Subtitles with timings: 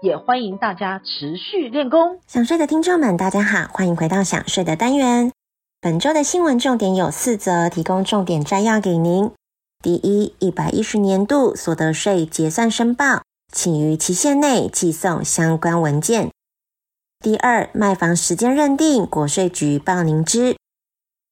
[0.00, 2.20] 也欢迎大家持续练功。
[2.26, 5.32] 想睡的听众们，大家好，欢迎回到想睡的单元。
[5.80, 9.30] 本周的新闻重点有四则，提供重点摘要给您。
[9.82, 16.30] 第一，一百一十年度所得税结算申报，请于期限内寄送相关文件。
[17.20, 20.56] 第二，卖房时间认定，国税局报您知。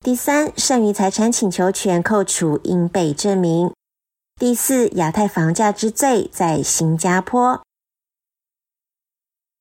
[0.04, 3.72] 第三，剩余财产请求权扣除应被证明。
[4.38, 7.65] 第四，亚太房价之最在新加坡。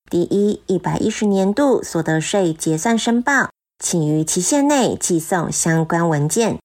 [0.08, 6.58] 第一，一百一十年度所得税结算申报，请于期限内寄送相关文件。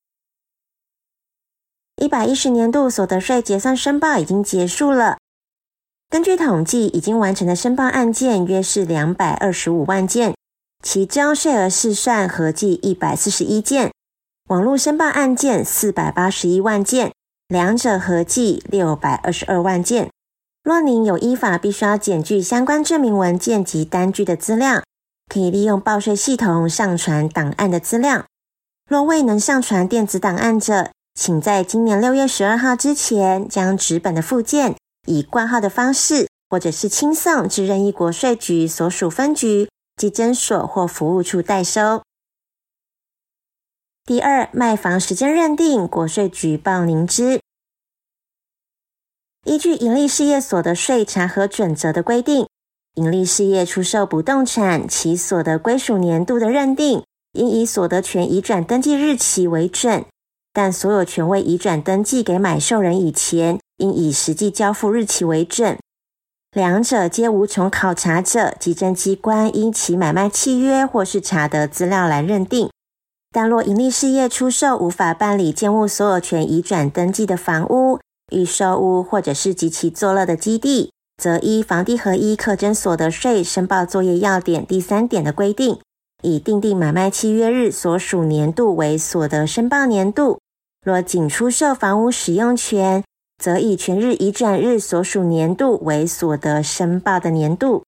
[1.96, 5.18] 一百一十年度所得税结算申报已经结束了。
[6.08, 10.36] 根据统计，已经完成的申报案件约是两百二十五万件。
[10.84, 13.92] 其交税额试算合计一百四十一件，
[14.50, 17.12] 网络申报案件四百八十一万件，
[17.48, 20.10] 两者合计六百二十二万件。
[20.64, 24.84] 若您有依法必须要检具相关证明文件及单据的资料，
[25.28, 28.26] 可以利用报税系统上传档案的资料。
[28.88, 34.76] 若未能上传电子档案者，请在今年六月十二号之前，将纸本的附件
[35.08, 39.70] 以挂号的方式，或者是轻送至任意国税局所属分局。
[39.98, 42.02] 稽征所或服务处代收。
[44.04, 47.41] 第二，卖房时间认定，国税局报您知。
[49.44, 52.48] 依据营利事业所得税查核准则的规定，
[52.96, 60.06] 营利事业出售不动产，其所得归属年度的认定，应以所得权移转登记日期为准，
[60.54, 65.78] 但所有权未移转登记给买受人以前，应以实际交付日期为准。
[66.52, 72.70] 两者皆无从考察者，稽征机关因其买卖契约或是查得资料来认定。
[73.32, 78.00] 但若营利事业出售无法办理建物所有权移转登记的房屋、
[78.32, 85.80] 预售屋，或者是及其作乐的基地，则依房地合一课征所得税申报作业要点第三点的规定，
[86.24, 90.40] 以订定买卖契约日所属年度为所得申报年度。
[90.84, 93.04] 若仅出售房屋使用权，
[93.38, 97.84] 则以全日移转日所属年度为所得申报的年度。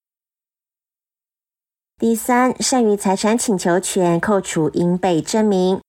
[2.00, 5.80] 第三，剩余财产请求权扣除应被证明。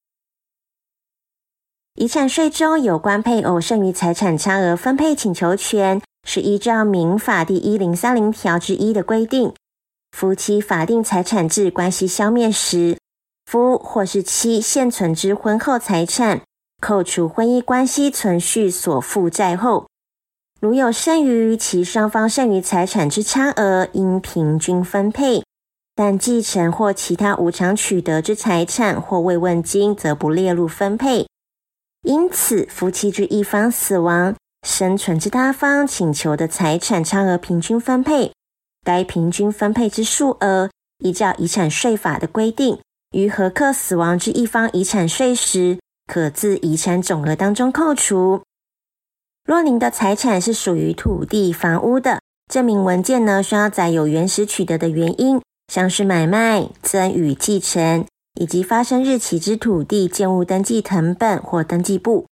[1.95, 9.55] 遗产税中有关配偶剩余财产差额分配请求权，是依照民法第一零三零条之一的规定，
[10.11, 12.99] 夫妻法定财产制关系消灭时，
[13.47, 16.41] 夫或是妻现存之婚后财产。
[16.81, 19.87] 扣除婚姻关系存续所负债后，
[20.61, 25.43] 如有剩余，其双方剩余财产之差额应平均分配；
[25.95, 31.29] 但继承或其他无偿取得之财产或慰问金，则不列入分配。
[32.05, 38.33] 因此，夫妻之一方死亡，生存之他方请求的财产差额平均分配，
[38.85, 42.79] 该平均分配之数额，依照遗产税法的规定，
[43.13, 48.43] 于核课死亡之一方遗产税时，可自遗产总额当中扣除。
[49.47, 52.21] 若您的财产是属于土地、房屋的，
[52.53, 55.41] 证明文件呢，需要载有原始取得的原因，
[55.73, 58.07] 像是买卖、赠与、继承，
[58.41, 62.27] 以及发生日期之土地建物登记成本或登记簿。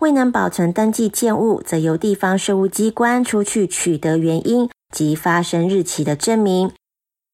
[0.00, 6.72] 未能保存登记建物，则由地方税务机关出具取得原因及发生日期的证明。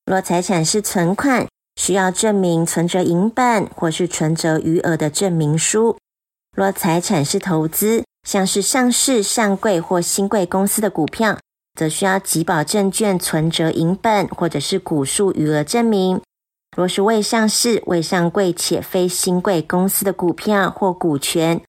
[0.04, 1.46] 若财产是存款，
[1.76, 5.96] 需要证明存折银本或是存折余额的证明书。
[6.56, 11.38] 若财产是投资，像是上市、上柜或新柜公司的股票，
[11.78, 16.20] 则需要集保证券存折银本或者是股数余额证明。
[16.76, 21.62] 若是未上市、未上柜且非新柜公司的股票或股权，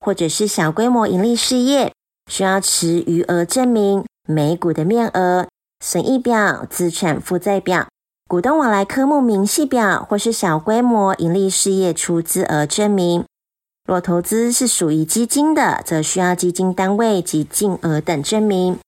[0.00, 1.92] 或者是小规模盈利事业，
[2.30, 5.46] 需要持余额证明、每股的面额、
[5.84, 7.88] 损益表、资产负债表。
[8.26, 13.22] 股东往来科目明细表，或是小规模盈利事业出资额证明。
[13.86, 18.78] 若投资是属于基金的，则需要基金单位及净额等证明。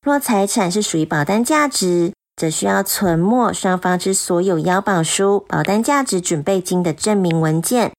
[0.00, 7.92] 若财产是属于保单价值，则需要存没双方之所有腰保书、保单价值准备金的证明文件。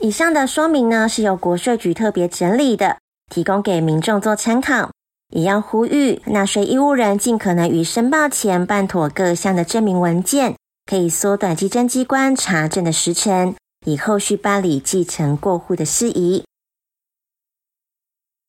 [0.00, 2.98] 以上的说明呢，是由国税局特别整理的，
[3.30, 4.90] 提供给民众做参考。
[5.32, 10.56] 也要呼吁纳税义务人尽可能于申报前办妥各项的证明文件，
[10.86, 13.54] 可以缩短稽征机关查证的时程，
[13.86, 16.44] 以后续办理继承过户的事宜。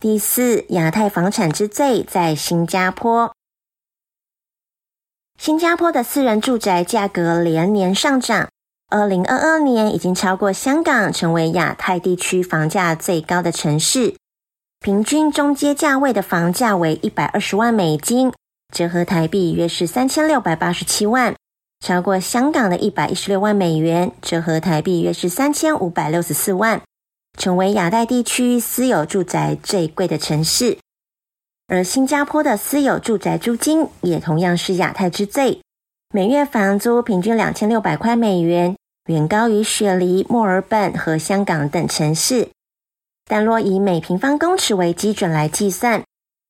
[0.00, 3.32] 第四，亚太房产之最在新加坡。
[5.42, 8.48] 新加坡的私人住宅价格连年上涨，
[8.88, 14.14] 二零二二年已经超过香港，成为亚太地区房价最高的城市。
[14.78, 18.32] 平均中阶价位的房价为一百二十万美金，
[18.72, 21.34] 折合台币约是三千六百八十七万，
[21.84, 26.80] 超过香港的一百一十六万美元，折合台币约是三千五百六十四万，
[27.36, 30.78] 成为亚太地区私有住宅最贵的城市。
[31.68, 35.60] 而新加坡的私有住宅租金也同样是亚太之最，
[36.12, 38.76] 每月房租平均两千六百块美元，
[39.06, 42.48] 远高于雪梨、墨尔本和香港等城市。
[43.24, 46.02] 但若以每平方公尺为基准来计算，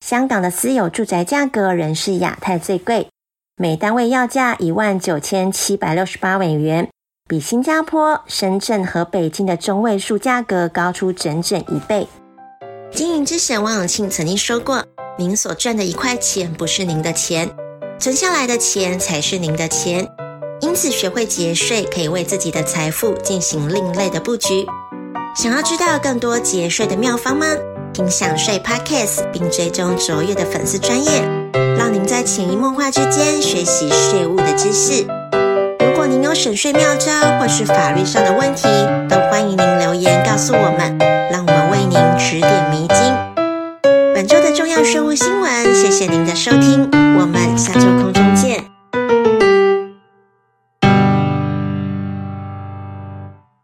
[0.05, 3.07] 香港的私有住宅价格仍是亚太最贵，
[3.55, 6.89] 每单位要价一万九千七百六十八美元，
[7.29, 12.07] 比新加坡、深圳和北京的中位数价格高出整整一倍。
[12.91, 14.85] 经营之神王永庆曾经说过。
[15.15, 17.47] 您所赚的一块钱不是您的钱，
[17.99, 20.07] 存下来的钱才是您的钱。
[20.59, 24.65] 因此，学会节税可以为自己的财富进行另类的布局。
[25.35, 27.45] 想要知道更多节税的妙方吗？
[27.93, 31.21] 听享税 Podcast，并追踪卓越的粉丝专业，
[31.77, 35.05] 让您在潜移默化之间学习税务的知识。
[35.79, 38.67] 如果您有省税妙招或是法律上的问题，
[39.07, 40.97] 都欢迎您留言告诉我们，
[46.43, 46.72] 收听。